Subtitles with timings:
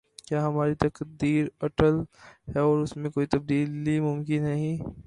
[0.27, 1.99] کیا ہماری تقدیر اٹل
[2.47, 4.77] ہے اور اس میں کوئی تبدیلی ممکن نہیں؟